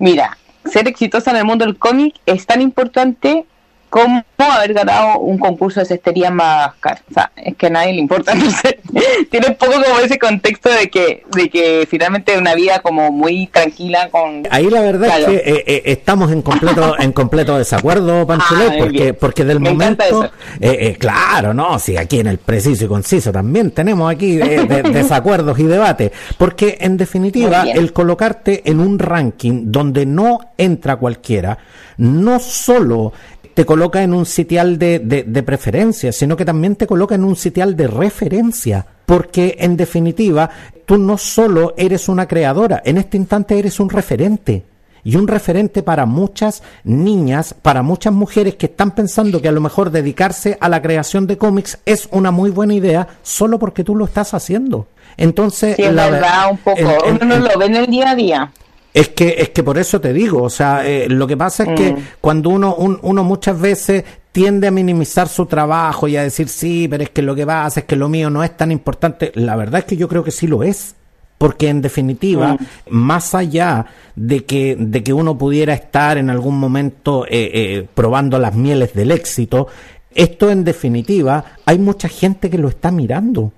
[0.00, 3.44] Mira, ser exitosa en el mundo del cómic es tan importante
[3.90, 7.00] cómo haber ganado un concurso de cestería más caro.
[7.10, 8.32] O sea, es que a nadie le importa.
[9.30, 13.48] tiene un poco como ese contexto de que, de que finalmente una vida como muy
[13.48, 14.44] tranquila con...
[14.50, 18.76] Ahí la verdad es que eh, eh, estamos en completo en completo desacuerdo, Panchulet, ah,
[18.78, 20.30] porque, porque del momento...
[20.60, 25.64] Eh, claro, no, sí, aquí en el preciso y conciso también tenemos aquí desacuerdos y
[25.64, 31.58] debates, porque en definitiva el colocarte en un ranking donde no entra cualquiera,
[31.96, 33.12] no solo
[33.60, 37.36] te coloca en un sitial de, de, preferencia, sino que también te coloca en un
[37.36, 38.86] sitial de referencia.
[39.04, 40.48] Porque en definitiva,
[40.86, 44.64] tú no solo eres una creadora, en este instante eres un referente
[45.04, 49.60] y un referente para muchas niñas, para muchas mujeres que están pensando que a lo
[49.60, 53.94] mejor dedicarse a la creación de cómics es una muy buena idea solo porque tú
[53.94, 54.86] lo estás haciendo.
[55.18, 58.14] Entonces, sí, es la verdad, un poco, uno no lo ve en el día a
[58.14, 58.52] día.
[58.92, 61.80] Es que, es que por eso te digo, o sea, eh, lo que pasa es
[61.80, 61.96] que mm.
[62.20, 67.04] cuando uno, uno muchas veces tiende a minimizar su trabajo y a decir, sí, pero
[67.04, 69.80] es que lo que pasa es que lo mío no es tan importante, la verdad
[69.80, 70.94] es que yo creo que sí lo es.
[71.38, 72.58] Porque en definitiva, mm.
[72.90, 78.38] más allá de que, de que uno pudiera estar en algún momento eh, eh, probando
[78.38, 79.66] las mieles del éxito,
[80.14, 83.52] esto en definitiva, hay mucha gente que lo está mirando.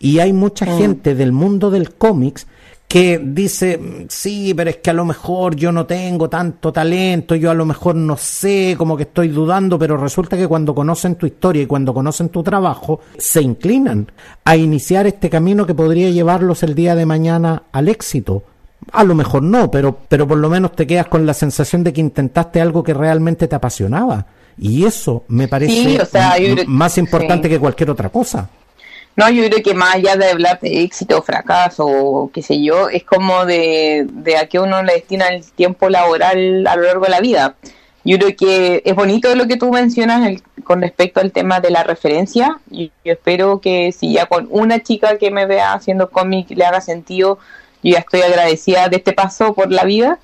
[0.00, 0.78] Y hay mucha mm.
[0.78, 2.48] gente del mundo del cómics
[2.92, 7.50] que dice, sí, pero es que a lo mejor yo no tengo tanto talento, yo
[7.50, 11.24] a lo mejor no sé, como que estoy dudando, pero resulta que cuando conocen tu
[11.24, 14.12] historia y cuando conocen tu trabajo, se inclinan
[14.44, 18.42] a iniciar este camino que podría llevarlos el día de mañana al éxito.
[18.92, 21.94] A lo mejor no, pero, pero por lo menos te quedas con la sensación de
[21.94, 24.26] que intentaste algo que realmente te apasionaba.
[24.58, 25.98] Y eso me parece
[26.66, 28.50] más importante que cualquier otra cosa.
[29.14, 32.88] No, yo creo que más allá de hablar de éxito o fracaso qué sé yo,
[32.88, 37.04] es como de, de a qué uno le destina el tiempo laboral a lo largo
[37.04, 37.56] de la vida.
[38.04, 41.84] Yo creo que es bonito lo que tú mencionas con respecto al tema de la
[41.84, 42.58] referencia.
[42.70, 46.64] Yo, yo, espero que si ya con una chica que me vea haciendo cómic le
[46.64, 47.38] haga sentido,
[47.82, 50.18] yo ya estoy agradecida de este paso por la vida.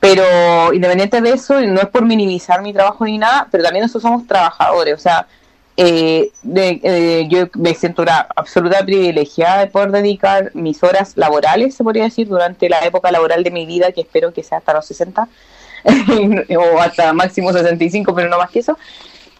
[0.00, 4.02] Pero independiente de eso, no es por minimizar mi trabajo ni nada, pero también nosotros
[4.02, 4.94] somos trabajadores.
[4.94, 5.28] O sea,
[5.76, 11.74] eh, de, eh, yo me siento una absoluta privilegiada de poder dedicar mis horas laborales,
[11.74, 14.74] se podría decir, durante la época laboral de mi vida, que espero que sea hasta
[14.74, 15.28] los 60
[16.56, 18.76] o hasta máximo 65, pero no más que eso,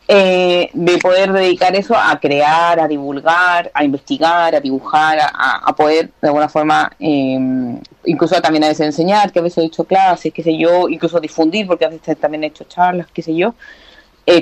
[0.09, 6.11] eh, de poder dedicar eso a crear, a divulgar, a investigar, a dibujar, a, poder
[6.21, 10.33] de alguna forma, em, incluso también a veces enseñar, que a veces he hecho clases,
[10.33, 13.55] qué sé yo, incluso difundir, porque a veces también he hecho charlas, qué sé yo,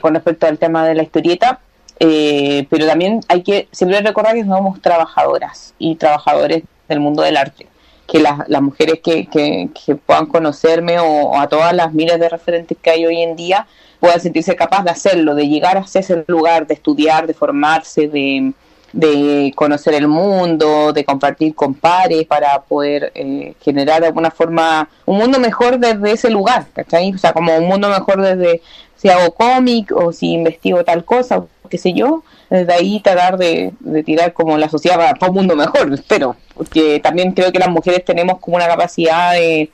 [0.01, 1.61] con respecto al tema de la historieta
[2.03, 7.37] eh, pero también hay que siempre recordar que somos trabajadoras y trabajadores del mundo del
[7.37, 7.67] arte.
[8.07, 12.91] Que las, mujeres que, que, puedan conocerme o, a todas las miles de referentes que
[12.91, 13.69] hay hoy en día
[14.01, 18.53] puedan sentirse capaz de hacerlo, de llegar a ese lugar, de estudiar, de formarse, de,
[18.93, 24.89] de conocer el mundo, de compartir con pares para poder eh, generar de alguna forma
[25.07, 27.13] un mundo mejor desde ese lugar, ¿cachai?
[27.13, 28.63] O sea, como un mundo mejor desde
[28.97, 33.73] si hago cómic o si investigo tal cosa, qué sé yo, desde ahí tratar de,
[34.05, 38.05] tirar como la sociedad para un mundo mejor, espero, porque también creo que las mujeres
[38.05, 39.71] tenemos como una capacidad de,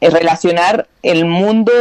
[0.00, 1.72] relacionar el mundo,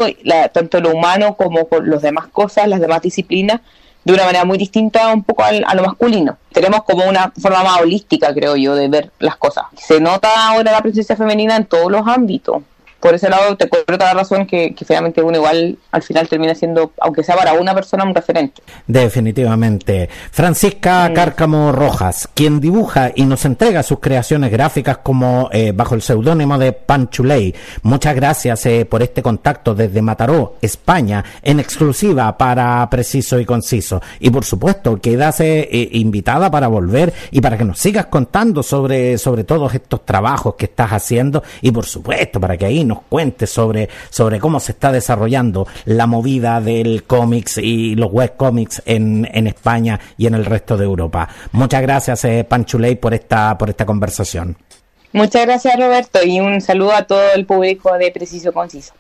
[0.52, 3.62] tanto lo humano como con las demás cosas, las demás disciplinas,
[4.04, 6.38] de una manera muy distinta un poco a lo masculino.
[6.52, 9.66] Tenemos como una forma más holística, creo yo, de ver las cosas.
[9.76, 12.64] Se nota ahora la presencia femenina en todos los ámbitos
[13.06, 16.28] por ese lado te cuento toda la razón que, que finalmente uno igual al final
[16.28, 18.64] termina siendo, aunque sea para una persona, un referente.
[18.88, 20.10] Definitivamente.
[20.32, 26.02] Francisca Cárcamo Rojas, quien dibuja y nos entrega sus creaciones gráficas como eh, bajo el
[26.02, 27.54] seudónimo de Panchuley.
[27.84, 34.02] Muchas gracias eh, por este contacto desde Mataró, España, en exclusiva para Preciso y Conciso.
[34.20, 39.20] Y por supuesto, quedas eh, invitada para volver y para que nos sigas contando sobre,
[39.20, 43.48] sobre todos estos trabajos que estás haciendo y por supuesto para que ahí nos cuente
[43.48, 49.48] sobre, sobre cómo se está desarrollando la movida del cómics y los webcomics en, en
[49.48, 51.30] España y en el resto de Europa.
[51.52, 54.58] Muchas gracias, eh, Panchuley, por esta, por esta conversación.
[55.12, 58.94] Muchas gracias, Roberto, y un saludo a todo el público de Preciso Conciso.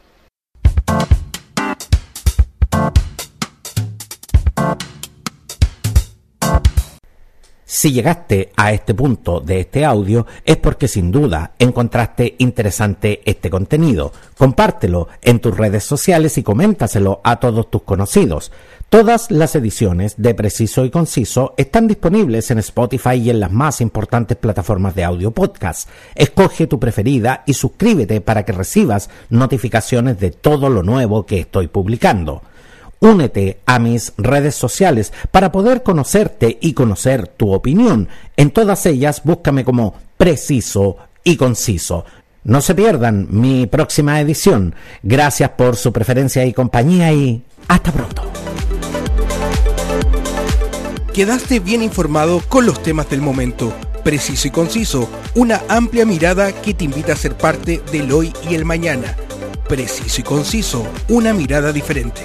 [7.76, 13.50] Si llegaste a este punto de este audio es porque sin duda encontraste interesante este
[13.50, 14.14] contenido.
[14.38, 18.54] Compártelo en tus redes sociales y coméntaselo a todos tus conocidos.
[18.88, 23.82] Todas las ediciones de Preciso y Conciso están disponibles en Spotify y en las más
[23.82, 25.90] importantes plataformas de audio podcast.
[26.16, 31.68] Escoge tu preferida y suscríbete para que recibas notificaciones de todo lo nuevo que estoy
[31.68, 32.42] publicando.
[33.00, 38.08] Únete a mis redes sociales para poder conocerte y conocer tu opinión.
[38.38, 42.06] En todas ellas búscame como preciso y conciso.
[42.44, 44.76] No se pierdan mi próxima edición.
[45.02, 48.24] Gracias por su preferencia y compañía y hasta pronto.
[51.14, 53.74] Quedaste bien informado con los temas del momento.
[54.04, 55.10] Preciso y conciso.
[55.34, 59.16] Una amplia mirada que te invita a ser parte del hoy y el mañana.
[59.68, 60.86] Preciso y conciso.
[61.10, 62.22] Una mirada diferente.